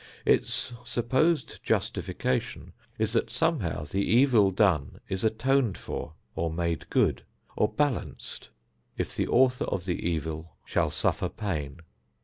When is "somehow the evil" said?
3.29-4.49